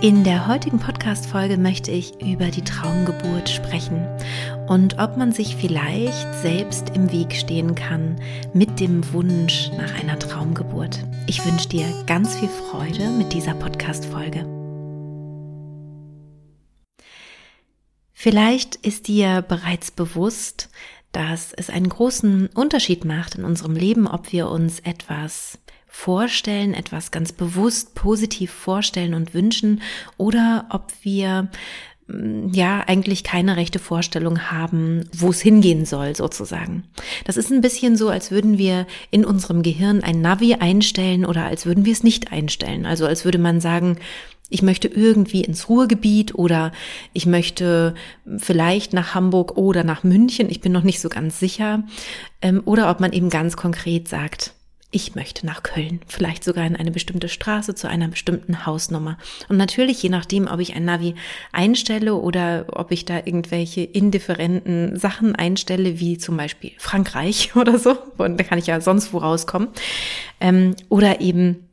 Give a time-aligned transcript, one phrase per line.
[0.00, 4.06] In der heutigen Podcast-Folge möchte ich über die Traumgeburt sprechen
[4.68, 8.14] und ob man sich vielleicht selbst im Weg stehen kann
[8.54, 11.04] mit dem Wunsch nach einer Traumgeburt.
[11.26, 14.46] Ich wünsche dir ganz viel Freude mit dieser Podcast-Folge.
[18.12, 20.70] Vielleicht ist dir bereits bewusst,
[21.10, 25.58] dass es einen großen Unterschied macht in unserem Leben, ob wir uns etwas
[25.98, 29.82] vorstellen, etwas ganz bewusst positiv vorstellen und wünschen
[30.16, 31.48] oder ob wir
[32.06, 36.84] mm, ja eigentlich keine rechte Vorstellung haben, wo es hingehen soll sozusagen.
[37.24, 41.46] Das ist ein bisschen so, als würden wir in unserem Gehirn ein Navi einstellen oder
[41.46, 42.86] als würden wir es nicht einstellen.
[42.86, 43.98] Also als würde man sagen,
[44.50, 46.70] ich möchte irgendwie ins Ruhrgebiet oder
[47.12, 47.96] ich möchte
[48.36, 50.48] vielleicht nach Hamburg oder nach München.
[50.48, 51.82] Ich bin noch nicht so ganz sicher.
[52.40, 54.54] Ähm, oder ob man eben ganz konkret sagt,
[54.90, 59.18] ich möchte nach Köln, vielleicht sogar in eine bestimmte Straße zu einer bestimmten Hausnummer.
[59.48, 61.14] Und natürlich, je nachdem, ob ich ein Navi
[61.52, 67.98] einstelle oder ob ich da irgendwelche indifferenten Sachen einstelle, wie zum Beispiel Frankreich oder so,
[68.16, 69.68] und da kann ich ja sonst wo rauskommen,
[70.40, 71.68] ähm, oder eben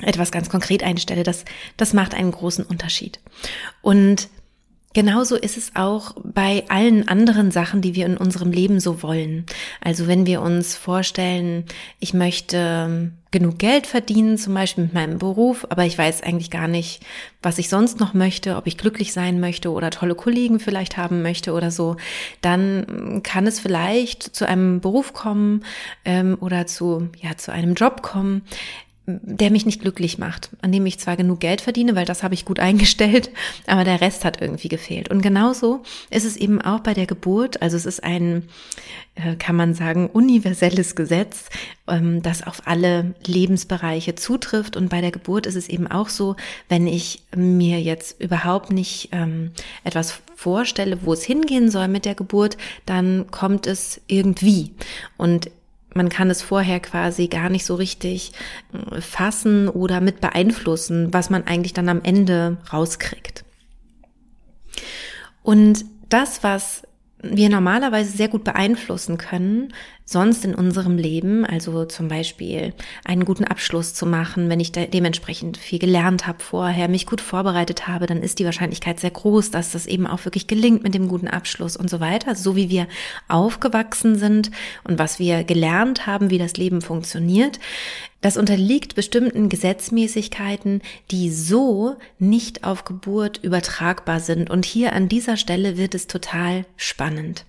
[0.00, 1.44] etwas ganz konkret einstelle, das,
[1.76, 3.20] das macht einen großen Unterschied.
[3.82, 4.28] Und
[4.96, 9.44] Genauso ist es auch bei allen anderen Sachen, die wir in unserem Leben so wollen.
[9.82, 11.66] Also wenn wir uns vorstellen,
[12.00, 16.50] ich möchte ähm, genug Geld verdienen, zum Beispiel mit meinem Beruf, aber ich weiß eigentlich
[16.50, 17.02] gar nicht,
[17.42, 21.20] was ich sonst noch möchte, ob ich glücklich sein möchte oder tolle Kollegen vielleicht haben
[21.20, 21.96] möchte oder so,
[22.40, 25.62] dann kann es vielleicht zu einem Beruf kommen
[26.06, 28.40] ähm, oder zu ja zu einem Job kommen,
[29.06, 32.34] der mich nicht glücklich macht, an dem ich zwar genug Geld verdiene, weil das habe
[32.34, 33.30] ich gut eingestellt,
[33.66, 35.10] aber der Rest hat irgendwie gefehlt.
[35.10, 37.62] Und genauso ist es eben auch bei der Geburt.
[37.62, 38.48] Also es ist ein,
[39.14, 41.48] äh, kann man sagen, universelles Gesetz,
[41.86, 44.76] ähm, das auf alle Lebensbereiche zutrifft.
[44.76, 46.34] Und bei der Geburt ist es eben auch so,
[46.68, 49.52] wenn ich mir jetzt überhaupt nicht ähm,
[49.84, 52.56] etwas vorstelle, wo es hingehen soll mit der Geburt,
[52.86, 54.72] dann kommt es irgendwie.
[55.16, 55.50] Und
[55.96, 58.32] man kann es vorher quasi gar nicht so richtig
[58.72, 63.44] äh, fassen oder mit beeinflussen, was man eigentlich dann am Ende rauskriegt.
[65.42, 66.85] Und das, was
[67.22, 69.72] wir normalerweise sehr gut beeinflussen können,
[70.04, 75.56] sonst in unserem Leben, also zum Beispiel einen guten Abschluss zu machen, wenn ich dementsprechend
[75.56, 79.72] viel gelernt habe vorher, mich gut vorbereitet habe, dann ist die Wahrscheinlichkeit sehr groß, dass
[79.72, 82.86] das eben auch wirklich gelingt mit dem guten Abschluss und so weiter, so wie wir
[83.28, 84.50] aufgewachsen sind
[84.84, 87.58] und was wir gelernt haben, wie das Leben funktioniert.
[88.26, 90.82] Das unterliegt bestimmten Gesetzmäßigkeiten,
[91.12, 94.50] die so nicht auf Geburt übertragbar sind.
[94.50, 97.44] Und hier an dieser Stelle wird es total spannend.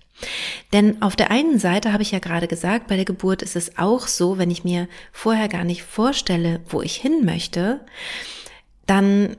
[0.72, 3.76] Denn auf der einen Seite habe ich ja gerade gesagt, bei der Geburt ist es
[3.76, 7.80] auch so, wenn ich mir vorher gar nicht vorstelle, wo ich hin möchte,
[8.86, 9.36] dann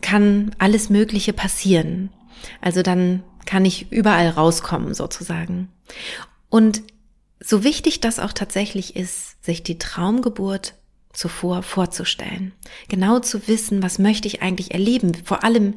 [0.00, 2.10] kann alles Mögliche passieren.
[2.60, 5.70] Also dann kann ich überall rauskommen sozusagen.
[6.50, 6.82] Und
[7.40, 10.74] so wichtig das auch tatsächlich ist, sich die Traumgeburt
[11.12, 12.52] zuvor vorzustellen.
[12.88, 15.74] Genau zu wissen, was möchte ich eigentlich erleben, vor allem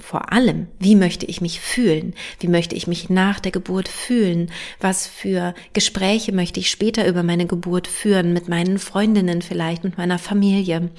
[0.00, 2.14] vor allem, wie möchte ich mich fühlen?
[2.38, 4.52] Wie möchte ich mich nach der Geburt fühlen?
[4.80, 8.32] Was für Gespräche möchte ich später über meine Geburt führen?
[8.32, 10.90] Mit meinen Freundinnen vielleicht, mit meiner Familie?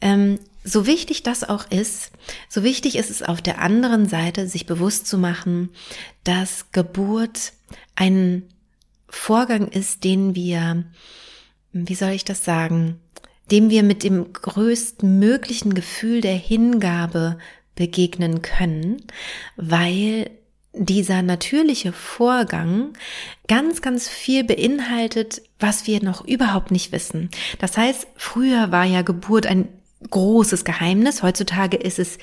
[0.00, 2.12] Ähm, so wichtig das auch ist,
[2.48, 5.70] so wichtig ist es auf der anderen Seite, sich bewusst zu machen,
[6.22, 7.52] dass Geburt
[7.96, 8.44] ein
[9.14, 10.84] Vorgang ist, den wir,
[11.72, 12.98] wie soll ich das sagen,
[13.50, 17.38] dem wir mit dem größten möglichen Gefühl der Hingabe
[17.76, 19.02] begegnen können,
[19.56, 20.30] weil
[20.72, 22.94] dieser natürliche Vorgang
[23.46, 27.28] ganz, ganz viel beinhaltet, was wir noch überhaupt nicht wissen.
[27.58, 29.68] Das heißt, früher war ja Geburt ein
[30.10, 32.18] großes Geheimnis, heutzutage ist es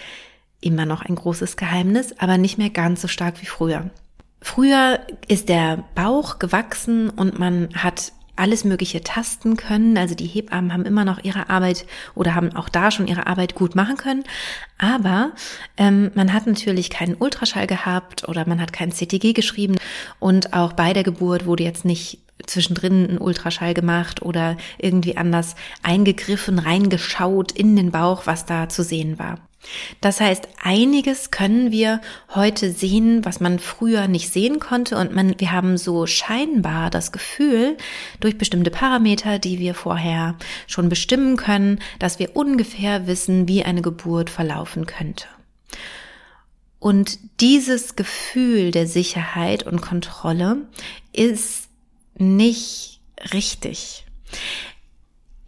[0.59, 3.91] immer noch ein großes Geheimnis, aber nicht mehr ganz so stark wie früher.
[4.41, 9.97] Früher ist der Bauch gewachsen und man hat alles Mögliche tasten können.
[9.97, 13.53] Also die Hebammen haben immer noch ihre Arbeit oder haben auch da schon ihre Arbeit
[13.53, 14.23] gut machen können.
[14.77, 15.31] Aber
[15.75, 19.75] ähm, man hat natürlich keinen Ultraschall gehabt oder man hat kein CTG geschrieben.
[20.19, 25.55] Und auch bei der Geburt wurde jetzt nicht zwischendrin ein Ultraschall gemacht oder irgendwie anders
[25.83, 29.37] eingegriffen, reingeschaut in den Bauch, was da zu sehen war.
[30.01, 32.01] Das heißt, einiges können wir
[32.33, 37.11] heute sehen, was man früher nicht sehen konnte und man, wir haben so scheinbar das
[37.11, 37.77] Gefühl,
[38.19, 40.35] durch bestimmte Parameter, die wir vorher
[40.67, 45.25] schon bestimmen können, dass wir ungefähr wissen, wie eine Geburt verlaufen könnte.
[46.79, 50.67] Und dieses Gefühl der Sicherheit und Kontrolle
[51.11, 51.67] ist
[52.17, 53.01] nicht
[53.33, 54.05] richtig.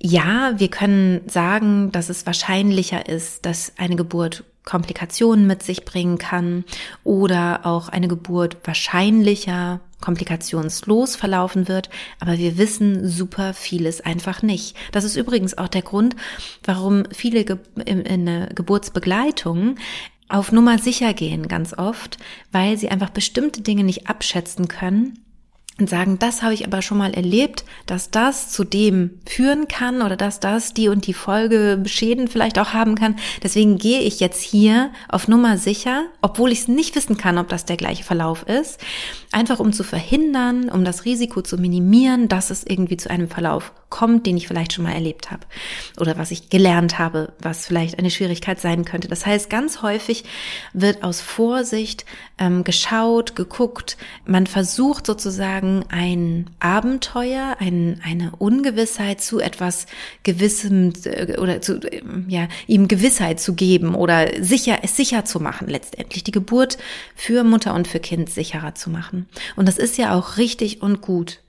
[0.03, 6.17] Ja, wir können sagen, dass es wahrscheinlicher ist, dass eine Geburt Komplikationen mit sich bringen
[6.17, 6.65] kann
[7.03, 14.75] oder auch eine Geburt wahrscheinlicher komplikationslos verlaufen wird, aber wir wissen super vieles einfach nicht.
[14.91, 16.15] Das ist übrigens auch der Grund,
[16.63, 19.75] warum viele Ge in der Geburtsbegleitung
[20.29, 22.17] auf Nummer sicher gehen ganz oft,
[22.51, 25.19] weil sie einfach bestimmte Dinge nicht abschätzen können
[25.81, 30.01] und sagen, das habe ich aber schon mal erlebt, dass das zu dem führen kann
[30.01, 33.15] oder dass das die und die Folge Schäden vielleicht auch haben kann.
[33.43, 37.49] Deswegen gehe ich jetzt hier auf Nummer sicher, obwohl ich es nicht wissen kann, ob
[37.49, 38.79] das der gleiche Verlauf ist,
[39.31, 43.73] einfach um zu verhindern, um das Risiko zu minimieren, dass es irgendwie zu einem Verlauf
[43.91, 45.45] kommt, den ich vielleicht schon mal erlebt habe
[45.99, 49.07] oder was ich gelernt habe, was vielleicht eine Schwierigkeit sein könnte.
[49.07, 50.23] Das heißt, ganz häufig
[50.73, 52.05] wird aus Vorsicht
[52.39, 59.85] ähm, geschaut, geguckt, man versucht sozusagen ein Abenteuer, ein, eine Ungewissheit zu etwas
[60.23, 65.39] Gewissem äh, oder zu, äh, ja, ihm Gewissheit zu geben oder sicher, es sicher zu
[65.39, 66.77] machen, letztendlich die Geburt
[67.15, 69.27] für Mutter und für Kind sicherer zu machen.
[69.55, 71.39] Und das ist ja auch richtig und gut.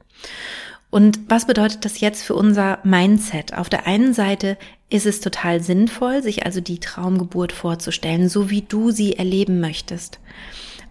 [0.93, 3.55] Und was bedeutet das jetzt für unser Mindset?
[3.55, 4.59] Auf der einen Seite
[4.91, 10.21] ist es total sinnvoll, sich also die Traumgeburt vorzustellen, so wie du sie erleben möchtest.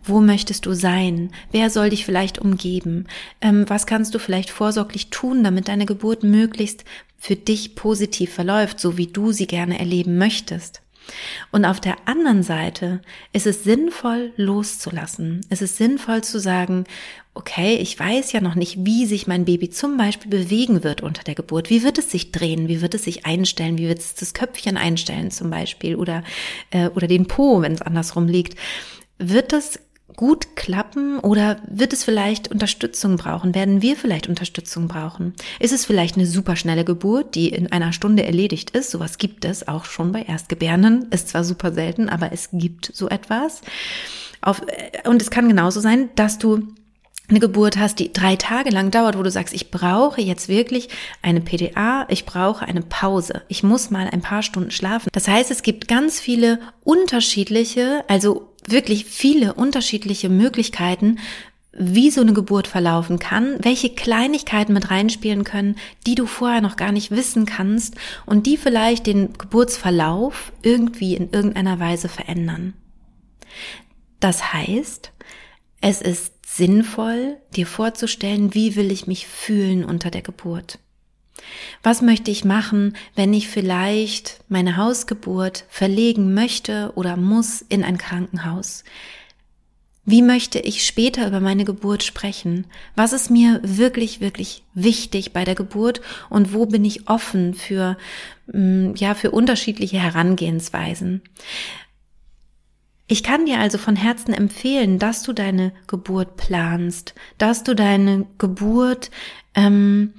[0.03, 1.29] Wo möchtest du sein?
[1.51, 3.05] Wer soll dich vielleicht umgeben?
[3.41, 6.83] Ähm, was kannst du vielleicht vorsorglich tun, damit deine Geburt möglichst
[7.19, 10.80] für dich positiv verläuft, so wie du sie gerne erleben möchtest?
[11.51, 13.01] Und auf der anderen Seite
[13.33, 15.41] ist es sinnvoll loszulassen.
[15.49, 16.85] Es ist sinnvoll zu sagen,
[17.33, 21.23] okay, ich weiß ja noch nicht, wie sich mein Baby zum Beispiel bewegen wird unter
[21.23, 21.69] der Geburt.
[21.69, 22.67] Wie wird es sich drehen?
[22.67, 23.77] Wie wird es sich einstellen?
[23.77, 25.95] Wie wird es das Köpfchen einstellen zum Beispiel?
[25.95, 26.23] Oder,
[26.71, 28.57] äh, oder den Po, wenn es andersrum liegt.
[29.17, 29.79] Wird das
[30.15, 33.55] gut klappen oder wird es vielleicht Unterstützung brauchen?
[33.55, 35.33] Werden wir vielleicht Unterstützung brauchen?
[35.59, 38.91] Ist es vielleicht eine super schnelle Geburt, die in einer Stunde erledigt ist?
[38.91, 41.07] Sowas gibt es auch schon bei Erstgebärenden.
[41.11, 43.61] Ist zwar super selten, aber es gibt so etwas.
[44.41, 46.67] Auf, äh, und es kann genauso sein, dass du
[47.31, 50.89] eine Geburt hast, die drei Tage lang dauert, wo du sagst, ich brauche jetzt wirklich
[51.21, 55.09] eine PDA, ich brauche eine Pause, ich muss mal ein paar Stunden schlafen.
[55.13, 61.17] Das heißt, es gibt ganz viele unterschiedliche, also wirklich viele unterschiedliche Möglichkeiten,
[61.73, 66.75] wie so eine Geburt verlaufen kann, welche Kleinigkeiten mit reinspielen können, die du vorher noch
[66.75, 72.73] gar nicht wissen kannst und die vielleicht den Geburtsverlauf irgendwie in irgendeiner Weise verändern.
[74.19, 75.11] Das heißt,
[75.79, 80.77] es ist sinnvoll, dir vorzustellen, wie will ich mich fühlen unter der Geburt.
[81.83, 87.97] Was möchte ich machen, wenn ich vielleicht meine Hausgeburt verlegen möchte oder muss in ein
[87.97, 88.83] Krankenhaus?
[90.03, 92.65] Wie möchte ich später über meine Geburt sprechen?
[92.95, 97.97] Was ist mir wirklich, wirklich wichtig bei der Geburt und wo bin ich offen für,
[98.51, 101.21] mm, ja, für unterschiedliche Herangehensweisen?
[103.07, 108.25] Ich kann dir also von Herzen empfehlen, dass du deine Geburt planst, dass du deine
[108.37, 109.11] Geburt
[109.53, 110.13] ähm,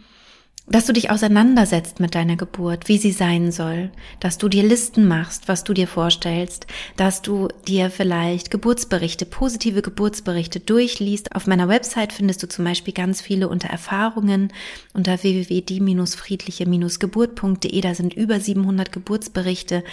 [0.73, 3.91] dass du dich auseinandersetzt mit deiner Geburt, wie sie sein soll,
[4.21, 9.83] dass du dir Listen machst, was du dir vorstellst, dass du dir vielleicht Geburtsberichte, positive
[9.83, 11.37] Geburtsberichte durchliest.
[11.37, 14.51] Auf meiner Website findest du zum Beispiel ganz viele unter Erfahrungen
[14.95, 17.81] unter www.die-friedliche-geburt.de.
[17.83, 19.85] Da sind über 700 Geburtsberichte.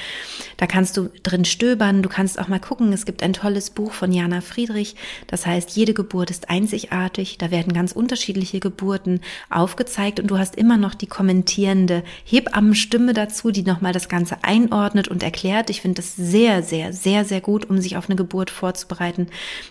[0.55, 2.03] Da kannst du drin stöbern.
[2.03, 2.93] Du kannst auch mal gucken.
[2.93, 4.95] Es gibt ein tolles Buch von Jana Friedrich.
[5.27, 7.37] Das heißt, jede Geburt ist einzigartig.
[7.37, 9.19] Da werden ganz unterschiedliche Geburten
[9.49, 15.07] aufgezeigt und du hast immer noch die kommentierende Hebammenstimme dazu, die nochmal das Ganze einordnet
[15.07, 15.69] und erklärt.
[15.69, 19.27] Ich finde das sehr, sehr, sehr, sehr gut, um sich auf eine Geburt vorzubereiten,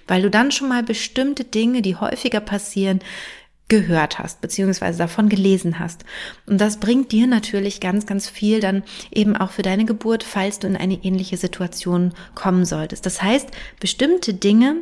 [0.06, 3.00] weil du dann schon mal bestimmte Dinge, die häufiger passieren,
[3.68, 6.04] gehört hast, beziehungsweise davon gelesen hast.
[6.46, 10.58] Und das bringt dir natürlich ganz, ganz viel dann eben auch für deine Geburt, falls
[10.58, 13.04] du in eine ähnliche Situation kommen solltest.
[13.04, 14.76] Das heißt, bestimmte Dinge,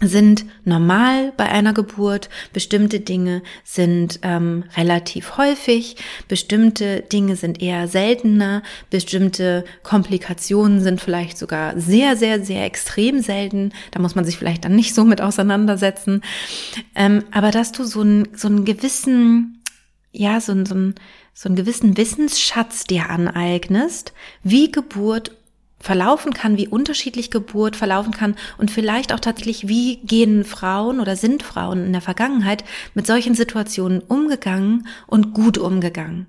[0.00, 5.96] sind normal bei einer Geburt, bestimmte Dinge sind ähm, relativ häufig,
[6.26, 13.72] bestimmte Dinge sind eher seltener, bestimmte Komplikationen sind vielleicht sogar sehr, sehr, sehr extrem selten.
[13.92, 16.22] Da muss man sich vielleicht dann nicht so mit auseinandersetzen.
[16.96, 19.62] Ähm, aber dass du so, ein, so einen gewissen,
[20.10, 20.96] ja, so, so, ein,
[21.34, 25.36] so einen gewissen Wissensschatz dir aneignest, wie Geburt
[25.84, 31.14] verlaufen kann, wie unterschiedlich Geburt verlaufen kann und vielleicht auch tatsächlich, wie gehen Frauen oder
[31.14, 32.64] sind Frauen in der Vergangenheit
[32.94, 36.26] mit solchen Situationen umgegangen und gut umgegangen.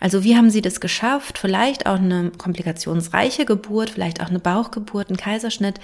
[0.00, 5.10] Also wie haben sie das geschafft, vielleicht auch eine komplikationsreiche Geburt, vielleicht auch eine Bauchgeburt,
[5.10, 5.80] ein Kaiserschnitt,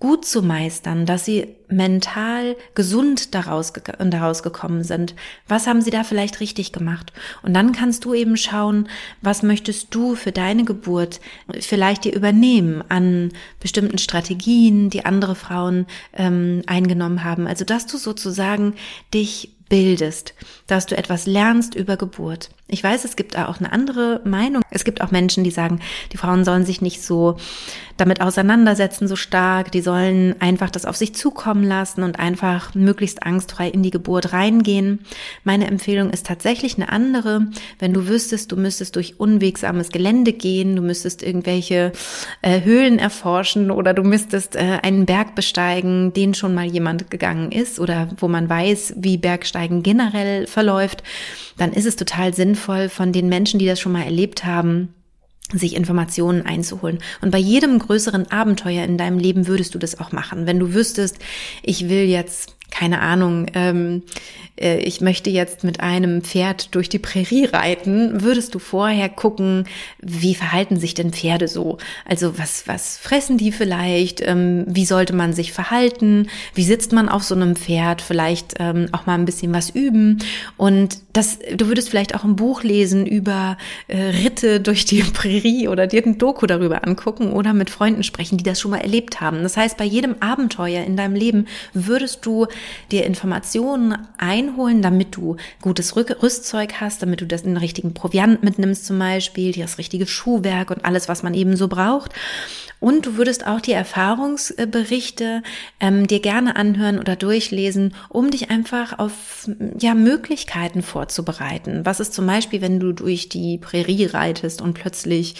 [0.00, 5.14] gut zu meistern, dass sie mental gesund daraus, daraus gekommen sind.
[5.48, 7.12] Was haben sie da vielleicht richtig gemacht?
[7.42, 8.88] Und dann kannst du eben schauen,
[9.22, 11.20] was möchtest du für deine Geburt
[11.60, 17.46] vielleicht dir übernehmen an bestimmten Strategien, die andere Frauen ähm, eingenommen haben.
[17.46, 18.74] Also dass du sozusagen
[19.12, 20.34] dich bildest,
[20.66, 22.50] dass du etwas lernst über Geburt.
[22.70, 24.62] Ich weiß, es gibt auch eine andere Meinung.
[24.70, 25.80] Es gibt auch Menschen, die sagen,
[26.12, 27.36] die Frauen sollen sich nicht so
[27.96, 29.72] damit auseinandersetzen, so stark.
[29.72, 34.34] Die sollen einfach das auf sich zukommen lassen und einfach möglichst angstfrei in die Geburt
[34.34, 35.00] reingehen.
[35.44, 37.46] Meine Empfehlung ist tatsächlich eine andere.
[37.78, 41.92] Wenn du wüsstest, du müsstest durch unwegsames Gelände gehen, du müsstest irgendwelche
[42.42, 47.50] äh, Höhlen erforschen oder du müsstest äh, einen Berg besteigen, den schon mal jemand gegangen
[47.50, 51.02] ist oder wo man weiß, wie Bergsteigen generell verläuft,
[51.56, 54.94] dann ist es total sinnvoll von den Menschen, die das schon mal erlebt haben,
[55.52, 56.98] sich Informationen einzuholen.
[57.22, 60.46] Und bei jedem größeren Abenteuer in deinem Leben würdest du das auch machen.
[60.46, 61.18] Wenn du wüsstest,
[61.62, 64.02] ich will jetzt keine Ahnung, ähm,
[64.60, 69.64] äh, ich möchte jetzt mit einem Pferd durch die Prärie reiten, würdest du vorher gucken,
[70.00, 71.78] wie verhalten sich denn Pferde so?
[72.04, 74.20] Also was, was fressen die vielleicht?
[74.20, 76.28] Ähm, wie sollte man sich verhalten?
[76.54, 78.02] Wie sitzt man auf so einem Pferd?
[78.02, 80.18] Vielleicht ähm, auch mal ein bisschen was üben.
[80.56, 83.56] Und das, du würdest vielleicht auch ein Buch lesen über
[83.88, 88.38] äh, Ritte durch die Prärie oder dir ein Doku darüber angucken oder mit Freunden sprechen,
[88.38, 89.42] die das schon mal erlebt haben.
[89.42, 92.46] Das heißt, bei jedem Abenteuer in deinem Leben würdest du
[92.90, 98.42] dir Informationen einholen, damit du gutes Rüstzeug hast, damit du das in den richtigen Proviant
[98.42, 102.12] mitnimmst zum Beispiel, das richtige Schuhwerk und alles, was man eben so braucht.
[102.80, 105.42] Und du würdest auch die Erfahrungsberichte
[105.80, 109.50] ähm, dir gerne anhören oder durchlesen, um dich einfach auf
[109.80, 111.80] ja, Möglichkeiten vorzubereiten.
[111.84, 115.34] Was ist zum Beispiel, wenn du durch die Prärie reitest und plötzlich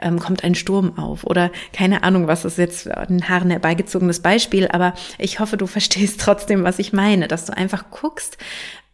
[0.00, 4.68] ähm, kommt ein Sturm auf oder keine Ahnung, was ist jetzt ein Haaren herbeigezogenes Beispiel,
[4.68, 8.38] aber ich hoffe, du verstehst trotzdem, was ich meine, dass du einfach guckst,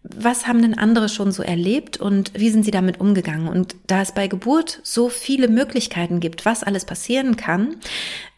[0.07, 3.49] was haben denn andere schon so erlebt und wie sind sie damit umgegangen?
[3.49, 7.77] Und da es bei Geburt so viele Möglichkeiten gibt, was alles passieren kann,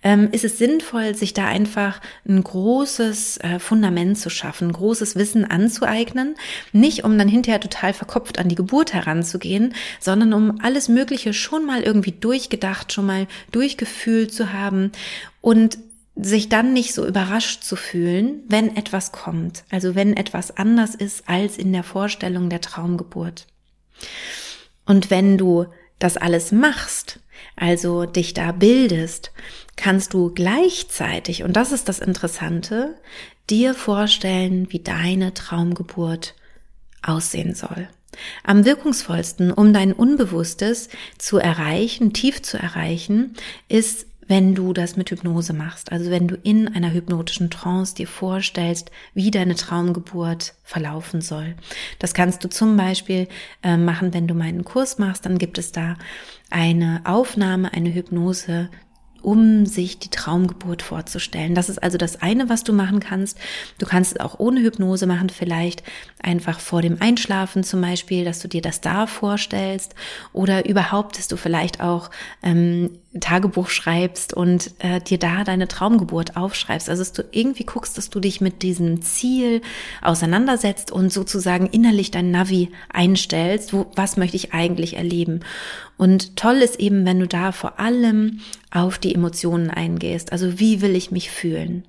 [0.04, 5.44] ähm, ist es sinnvoll, sich da einfach ein großes äh, Fundament zu schaffen, großes Wissen
[5.44, 6.36] anzueignen.
[6.72, 11.66] Nicht, um dann hinterher total verkopft an die Geburt heranzugehen, sondern um alles Mögliche schon
[11.66, 14.92] mal irgendwie durchgedacht, schon mal durchgefühlt zu haben
[15.40, 15.78] und
[16.16, 21.28] sich dann nicht so überrascht zu fühlen, wenn etwas kommt, also wenn etwas anders ist
[21.28, 23.46] als in der Vorstellung der Traumgeburt.
[24.86, 25.66] Und wenn du
[25.98, 27.20] das alles machst,
[27.54, 29.30] also dich da bildest,
[29.76, 32.96] kannst du gleichzeitig, und das ist das Interessante,
[33.50, 36.34] dir vorstellen, wie deine Traumgeburt
[37.02, 37.88] aussehen soll.
[38.42, 43.34] Am wirkungsvollsten, um dein Unbewusstes zu erreichen, tief zu erreichen,
[43.68, 48.08] ist wenn du das mit Hypnose machst, also wenn du in einer hypnotischen Trance dir
[48.08, 51.54] vorstellst, wie deine Traumgeburt verlaufen soll.
[51.98, 53.28] Das kannst du zum Beispiel
[53.62, 55.96] äh, machen, wenn du meinen Kurs machst, dann gibt es da
[56.50, 58.70] eine Aufnahme, eine Hypnose
[59.26, 61.56] um sich die Traumgeburt vorzustellen.
[61.56, 63.38] Das ist also das eine, was du machen kannst.
[63.78, 65.82] Du kannst es auch ohne Hypnose machen, vielleicht
[66.22, 69.96] einfach vor dem Einschlafen zum Beispiel, dass du dir das da vorstellst
[70.32, 72.10] oder überhaupt, dass du vielleicht auch
[72.44, 76.88] ähm, Tagebuch schreibst und äh, dir da deine Traumgeburt aufschreibst.
[76.88, 79.62] Also dass du irgendwie guckst, dass du dich mit diesem Ziel
[80.02, 85.40] auseinandersetzt und sozusagen innerlich dein Navi einstellst, wo, was möchte ich eigentlich erleben.
[85.96, 90.32] Und toll ist eben, wenn du da vor allem auf die Emotionen eingehst.
[90.32, 91.84] Also wie will ich mich fühlen?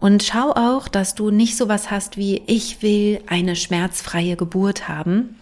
[0.00, 5.36] Und schau auch, dass du nicht sowas hast wie ich will eine schmerzfreie Geburt haben,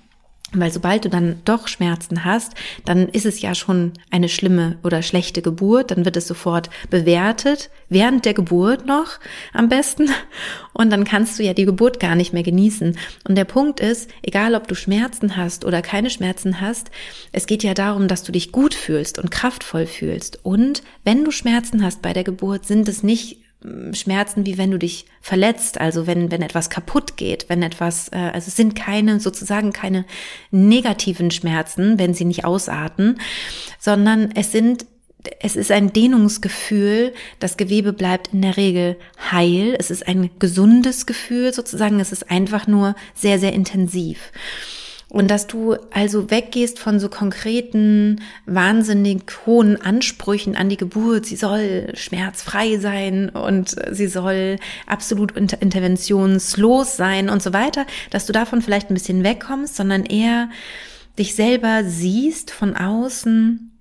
[0.53, 2.55] weil sobald du dann doch Schmerzen hast,
[2.85, 7.71] dann ist es ja schon eine schlimme oder schlechte Geburt, dann wird es sofort bewertet,
[7.89, 9.21] während der Geburt noch
[9.53, 10.11] am besten.
[10.73, 12.97] Und dann kannst du ja die Geburt gar nicht mehr genießen.
[13.29, 16.91] Und der Punkt ist, egal ob du Schmerzen hast oder keine Schmerzen hast,
[17.33, 20.41] es geht ja darum, dass du dich gut fühlst und kraftvoll fühlst.
[20.45, 23.39] Und wenn du Schmerzen hast bei der Geburt, sind es nicht
[23.93, 28.31] Schmerzen, wie wenn du dich verletzt, also wenn, wenn etwas kaputt geht, wenn etwas, äh,
[28.33, 30.07] also es sind keine, sozusagen keine
[30.51, 33.21] negativen Schmerzen, wenn sie nicht ausarten,
[33.79, 34.87] sondern es sind
[35.41, 38.97] es ist ein Dehnungsgefühl, das Gewebe bleibt in der Regel
[39.31, 44.33] heil, es ist ein gesundes Gefühl sozusagen, es ist einfach nur sehr, sehr intensiv.
[45.11, 51.27] Und dass du also weggehst von so konkreten, wahnsinnig hohen Ansprüchen an die Geburt.
[51.27, 57.87] Sie soll schmerzfrei sein und sie soll absolut interventionslos sein und so weiter.
[58.11, 60.49] Dass du davon vielleicht ein bisschen wegkommst, sondern eher
[61.19, 63.73] dich selber siehst von außen,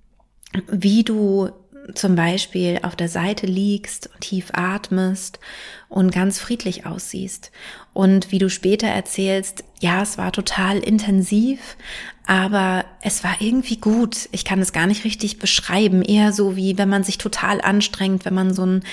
[0.67, 1.49] wie du
[1.95, 5.39] zum Beispiel auf der Seite liegst, tief atmest
[5.87, 7.51] und ganz friedlich aussiehst.
[7.93, 11.77] Und wie du später erzählst, ja, es war total intensiv,
[12.25, 14.29] aber es war irgendwie gut.
[14.31, 16.03] Ich kann es gar nicht richtig beschreiben.
[16.03, 18.83] Eher so wie wenn man sich total anstrengt, wenn man so ein,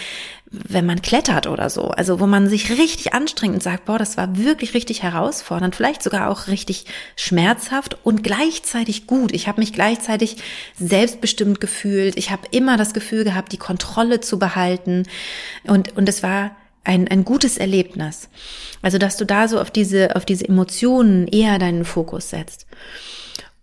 [0.51, 1.89] wenn man klettert oder so.
[1.89, 6.03] Also wo man sich richtig anstrengt und sagt, boah, das war wirklich richtig herausfordernd, vielleicht
[6.03, 6.87] sogar auch richtig
[7.17, 9.33] schmerzhaft und gleichzeitig gut.
[9.33, 10.37] Ich habe mich gleichzeitig
[10.79, 12.17] selbstbestimmt gefühlt.
[12.17, 15.05] Ich habe immer das Gefühl gehabt, die Kontrolle zu behalten.
[15.65, 18.29] Und, und es war ein, ein gutes Erlebnis.
[18.83, 22.67] Also, dass du da so auf diese, auf diese Emotionen eher deinen Fokus setzt.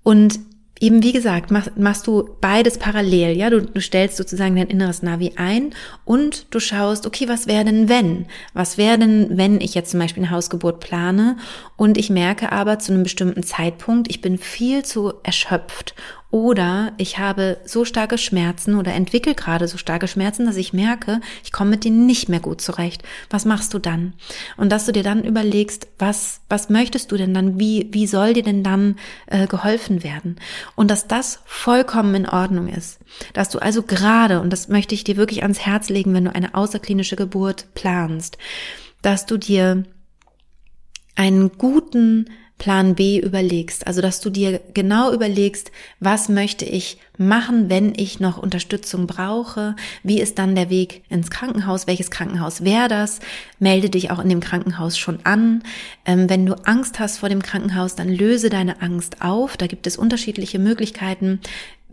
[0.03, 0.39] Und
[0.83, 5.01] eben wie gesagt, machst, machst du beides parallel, ja, du, du stellst sozusagen dein inneres
[5.01, 5.73] Navi ein
[6.03, 8.25] und du schaust, okay, was wäre denn wenn?
[8.53, 11.37] Was wäre denn, wenn ich jetzt zum Beispiel eine Hausgeburt plane
[11.77, 15.95] und ich merke aber zu einem bestimmten Zeitpunkt, ich bin viel zu erschöpft
[16.33, 21.21] oder ich habe so starke Schmerzen oder entwickle gerade so starke Schmerzen, dass ich merke,
[21.43, 23.03] ich komme mit denen nicht mehr gut zurecht.
[23.29, 24.13] Was machst du dann?
[24.57, 27.59] Und dass du dir dann überlegst, was, was möchtest du denn dann?
[27.59, 28.95] Wie, wie soll dir denn dann
[29.27, 30.37] äh, geholfen werden?
[30.73, 32.97] Und dass das vollkommen in Ordnung ist.
[33.33, 36.33] Dass du also gerade, und das möchte ich dir wirklich ans Herz legen, wenn du
[36.33, 38.39] eine außerklinische Geburt planst,
[39.03, 39.83] dass du dir
[41.15, 42.25] einen guten
[42.63, 43.87] Plan B überlegst.
[43.87, 49.75] Also, dass du dir genau überlegst, was möchte ich machen, wenn ich noch Unterstützung brauche?
[50.01, 51.87] Wie ist dann der Weg ins Krankenhaus?
[51.87, 53.19] Welches Krankenhaus wäre das?
[53.59, 55.63] Melde dich auch in dem Krankenhaus schon an.
[56.05, 59.57] Ähm, wenn du Angst hast vor dem Krankenhaus, dann löse deine Angst auf.
[59.57, 61.41] Da gibt es unterschiedliche Möglichkeiten.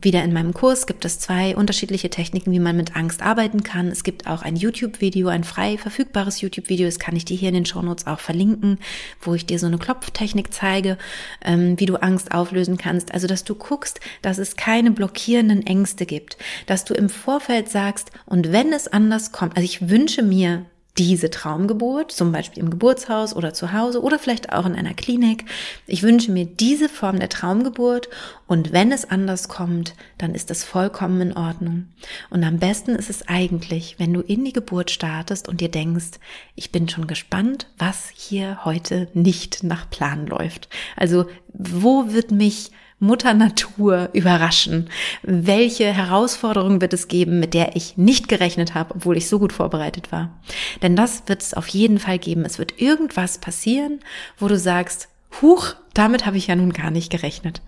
[0.03, 3.89] Wieder in meinem Kurs gibt es zwei unterschiedliche Techniken, wie man mit Angst arbeiten kann.
[3.89, 7.55] Es gibt auch ein YouTube-Video, ein frei verfügbares YouTube-Video, das kann ich dir hier in
[7.55, 8.79] den Shownotes auch verlinken,
[9.21, 10.97] wo ich dir so eine Klopftechnik zeige,
[11.45, 13.13] ähm, wie du Angst auflösen kannst.
[13.13, 18.11] Also, dass du guckst, dass es keine blockierenden Ängste gibt, dass du im Vorfeld sagst,
[18.25, 20.65] und wenn es anders kommt, also ich wünsche mir,
[21.01, 25.47] diese Traumgeburt, zum Beispiel im Geburtshaus oder zu Hause oder vielleicht auch in einer Klinik.
[25.87, 28.11] Ich wünsche mir diese Form der Traumgeburt
[28.47, 31.87] und wenn es anders kommt, dann ist das vollkommen in Ordnung.
[32.29, 36.19] Und am besten ist es eigentlich, wenn du in die Geburt startest und dir denkst,
[36.55, 40.69] ich bin schon gespannt, was hier heute nicht nach Plan läuft.
[40.97, 44.91] Also wo wird mich Mutter Natur überraschen?
[45.23, 49.55] Welche Herausforderung wird es geben, mit der ich nicht gerechnet habe, obwohl ich so gut
[49.55, 50.39] vorbereitet war?
[50.83, 52.45] Denn das wird es auf jeden Fall geben.
[52.45, 54.01] Es wird irgendwas passieren,
[54.39, 55.09] wo du sagst,
[55.41, 57.63] Huch, damit habe ich ja nun gar nicht gerechnet.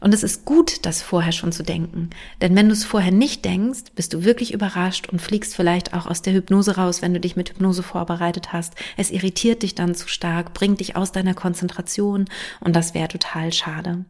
[0.00, 2.10] Und es ist gut, das vorher schon zu denken.
[2.40, 6.06] Denn wenn du es vorher nicht denkst, bist du wirklich überrascht und fliegst vielleicht auch
[6.06, 8.74] aus der Hypnose raus, wenn du dich mit Hypnose vorbereitet hast.
[8.96, 12.24] Es irritiert dich dann zu stark, bringt dich aus deiner Konzentration
[12.60, 14.04] und das wäre total schade.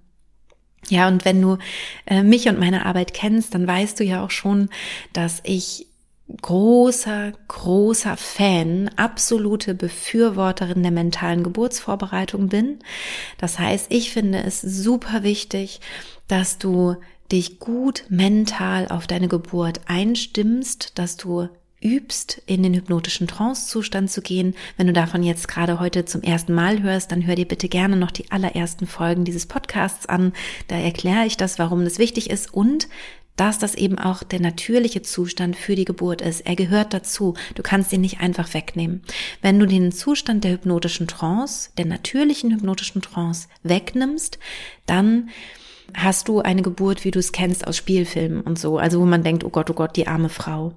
[0.89, 1.59] Ja, und wenn du
[2.07, 4.69] äh, mich und meine Arbeit kennst, dann weißt du ja auch schon,
[5.13, 5.87] dass ich
[6.41, 12.79] großer, großer Fan, absolute Befürworterin der mentalen Geburtsvorbereitung bin.
[13.39, 15.81] Das heißt, ich finde es super wichtig,
[16.29, 16.97] dass du
[17.31, 21.49] dich gut mental auf deine Geburt einstimmst, dass du
[21.85, 24.55] übst, in den hypnotischen Trance-Zustand zu gehen.
[24.77, 27.97] Wenn du davon jetzt gerade heute zum ersten Mal hörst, dann hör dir bitte gerne
[27.97, 30.33] noch die allerersten Folgen dieses Podcasts an.
[30.69, 32.89] Da erkläre ich das, warum das wichtig ist und
[33.37, 36.43] dass das eben auch der natürliche Zustand für die Geburt ist.
[36.43, 37.35] Er gehört dazu.
[37.55, 39.03] Du kannst ihn nicht einfach wegnehmen.
[39.43, 44.39] Wenn du den Zustand der hypnotischen Trance, der natürlichen hypnotischen Trance wegnimmst,
[44.87, 45.31] dann
[45.93, 49.23] hast du eine Geburt, wie du es kennst aus Spielfilmen und so, also wo man
[49.23, 50.73] denkt, oh Gott, oh Gott, die arme Frau.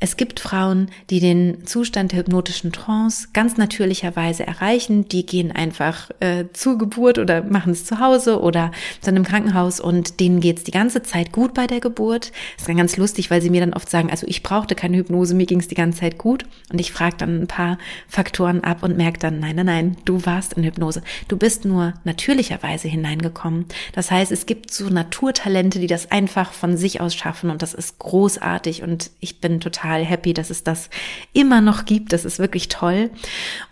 [0.00, 6.10] Es gibt Frauen, die den Zustand der hypnotischen Trance ganz natürlicherweise erreichen, die gehen einfach
[6.20, 10.64] äh, zur Geburt oder machen es zu Hause oder sind im Krankenhaus und denen geht's
[10.64, 12.32] die ganze Zeit gut bei der Geburt.
[12.54, 14.96] Das ist dann ganz lustig, weil sie mir dann oft sagen, also ich brauchte keine
[14.96, 18.82] Hypnose, mir ging's die ganze Zeit gut und ich frage dann ein paar Faktoren ab
[18.82, 21.02] und merke dann, nein, nein, nein, du warst in Hypnose.
[21.28, 23.66] Du bist nur natürlicherweise hineingekommen.
[23.92, 27.74] Das heißt, es gibt so Naturtalente, die das einfach von sich aus schaffen und das
[27.74, 30.90] ist großartig und ich bin total happy, dass es das
[31.32, 32.12] immer noch gibt.
[32.12, 33.10] Das ist wirklich toll.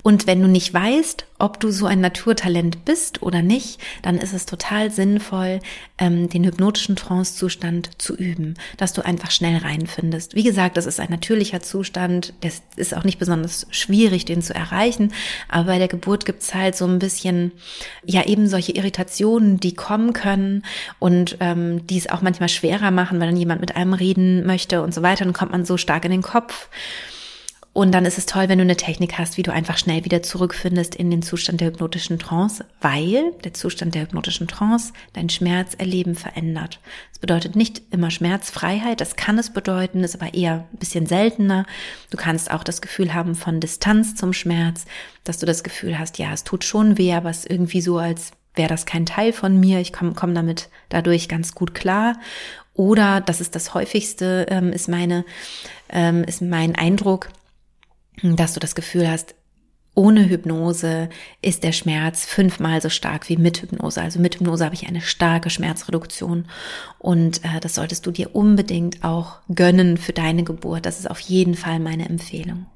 [0.02, 4.32] Und wenn du nicht weißt, ob du so ein Naturtalent bist oder nicht, dann ist
[4.32, 5.60] es total sinnvoll,
[5.98, 10.34] ähm, den hypnotischen Trance-Zustand zu üben, dass du einfach schnell reinfindest.
[10.34, 14.54] Wie gesagt, das ist ein natürlicher Zustand, das ist auch nicht besonders schwierig, den zu
[14.54, 15.12] erreichen,
[15.48, 17.52] aber bei der Geburt gibt's halt so ein bisschen,
[18.04, 20.64] ja eben solche Irritationen, die kommen können
[20.98, 24.82] und ähm, die es auch manchmal schwerer machen, weil dann jemand mit einem reden möchte
[24.82, 26.68] und so weiter, dann kommt man so stark in den Kopf.
[27.78, 30.20] Und dann ist es toll, wenn du eine Technik hast, wie du einfach schnell wieder
[30.20, 36.16] zurückfindest in den Zustand der hypnotischen Trance, weil der Zustand der hypnotischen Trance dein Schmerzerleben
[36.16, 36.80] verändert.
[37.10, 41.66] Das bedeutet nicht immer Schmerzfreiheit, das kann es bedeuten, ist aber eher ein bisschen seltener.
[42.10, 44.84] Du kannst auch das Gefühl haben von Distanz zum Schmerz,
[45.22, 47.98] dass du das Gefühl hast, ja, es tut schon weh, aber es ist irgendwie so,
[47.98, 52.18] als wäre das kein Teil von mir, ich komme komm damit dadurch ganz gut klar.
[52.74, 55.24] Oder, das ist das häufigste, ähm, ist meine,
[55.90, 57.28] ähm, ist mein Eindruck,
[58.22, 59.34] dass du das Gefühl hast,
[59.94, 61.08] ohne Hypnose
[61.42, 64.00] ist der Schmerz fünfmal so stark wie mit Hypnose.
[64.00, 66.46] Also mit Hypnose habe ich eine starke Schmerzreduktion
[67.00, 70.86] und äh, das solltest du dir unbedingt auch gönnen für deine Geburt.
[70.86, 72.66] Das ist auf jeden Fall meine Empfehlung.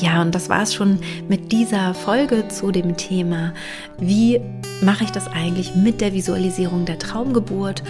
[0.00, 3.52] Ja, und das war es schon mit dieser Folge zu dem Thema,
[3.98, 4.40] wie
[4.82, 7.82] mache ich das eigentlich mit der Visualisierung der Traumgeburt?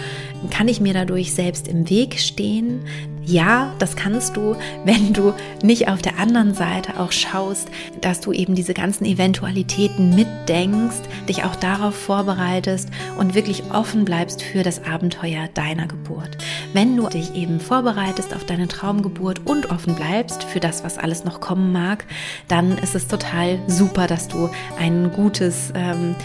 [0.49, 2.81] Kann ich mir dadurch selbst im Weg stehen?
[3.23, 4.55] Ja, das kannst du,
[4.85, 7.69] wenn du nicht auf der anderen Seite auch schaust,
[8.01, 14.41] dass du eben diese ganzen Eventualitäten mitdenkst, dich auch darauf vorbereitest und wirklich offen bleibst
[14.41, 16.37] für das Abenteuer deiner Geburt.
[16.73, 21.23] Wenn du dich eben vorbereitest auf deine Traumgeburt und offen bleibst für das, was alles
[21.23, 22.05] noch kommen mag,
[22.47, 26.15] dann ist es total super, dass du ein gutes, ähm,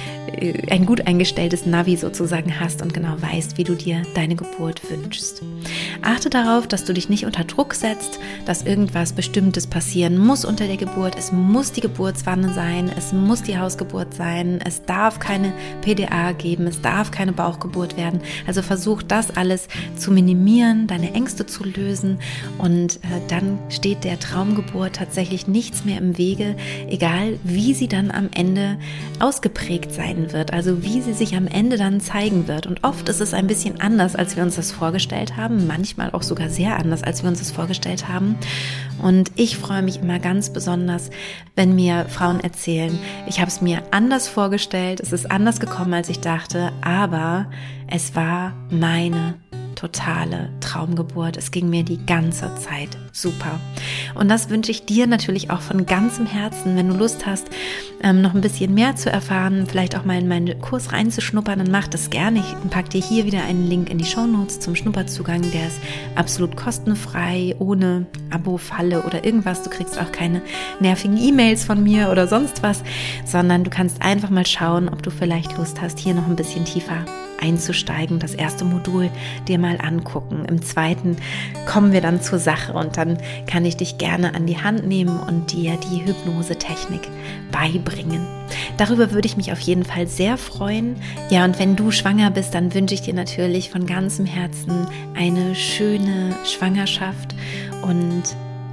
[0.70, 5.42] ein gut eingestelltes Navi sozusagen hast und genau weißt, wie du dir deine Geburt wünschst.
[6.02, 10.66] Achte darauf, dass du dich nicht unter Druck setzt, dass irgendwas Bestimmtes passieren muss unter
[10.66, 11.16] der Geburt.
[11.16, 16.66] Es muss die Geburtswanne sein, es muss die Hausgeburt sein, es darf keine PDA geben,
[16.66, 18.20] es darf keine Bauchgeburt werden.
[18.46, 22.18] Also versuch das alles zu minimieren, deine Ängste zu lösen
[22.58, 26.56] und äh, dann steht der Traumgeburt tatsächlich nichts mehr im Wege,
[26.88, 28.78] egal wie sie dann am Ende
[29.18, 32.66] ausgeprägt sein wird, also wie sie sich am Ende dann zeigen wird.
[32.66, 36.22] Und oft ist es ein bisschen anders, als wir uns das vorgestellt haben, manchmal auch
[36.22, 38.36] sogar sehr anders, als wir uns das vorgestellt haben.
[39.02, 41.10] Und ich freue mich immer ganz besonders,
[41.54, 46.08] wenn mir Frauen erzählen, ich habe es mir anders vorgestellt, es ist anders gekommen, als
[46.08, 47.50] ich dachte, aber
[47.88, 49.34] es war meine
[49.76, 51.36] totale Traumgeburt.
[51.36, 53.60] Es ging mir die ganze Zeit super.
[54.14, 56.76] Und das wünsche ich dir natürlich auch von ganzem Herzen.
[56.76, 57.48] Wenn du Lust hast,
[58.02, 61.70] ähm, noch ein bisschen mehr zu erfahren, vielleicht auch mal in meinen Kurs reinzuschnuppern, dann
[61.70, 62.40] mach das gerne.
[62.40, 65.42] Ich packe dir hier wieder einen Link in die Show Notes zum Schnupperzugang.
[65.52, 65.80] Der ist
[66.16, 69.62] absolut kostenfrei, ohne Abo-Falle oder irgendwas.
[69.62, 70.42] Du kriegst auch keine
[70.80, 72.82] nervigen E-Mails von mir oder sonst was,
[73.24, 76.64] sondern du kannst einfach mal schauen, ob du vielleicht Lust hast, hier noch ein bisschen
[76.64, 77.04] tiefer
[77.46, 79.10] einzusteigen, das erste Modul
[79.46, 80.44] dir mal angucken.
[80.46, 81.16] Im zweiten
[81.66, 85.18] kommen wir dann zur Sache und dann kann ich dich gerne an die Hand nehmen
[85.20, 87.08] und dir die Hypnosetechnik
[87.52, 88.26] beibringen.
[88.76, 90.96] Darüber würde ich mich auf jeden Fall sehr freuen.
[91.30, 95.54] Ja, und wenn du schwanger bist, dann wünsche ich dir natürlich von ganzem Herzen eine
[95.54, 97.34] schöne Schwangerschaft
[97.82, 98.24] und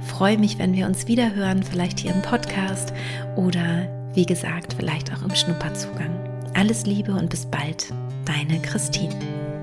[0.06, 2.92] freue mich, wenn wir uns wieder hören, vielleicht hier im Podcast
[3.36, 6.12] oder wie gesagt, vielleicht auch im Schnupperzugang.
[6.54, 7.92] Alles Liebe und bis bald
[8.24, 9.53] deine Christine.